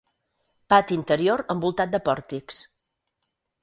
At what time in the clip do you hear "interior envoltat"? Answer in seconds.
1.01-1.95